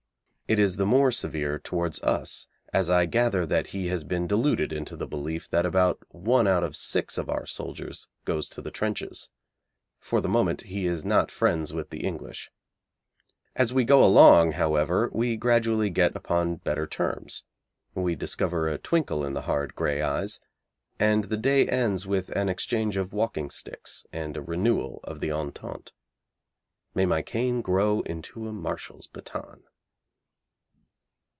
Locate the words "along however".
14.03-15.09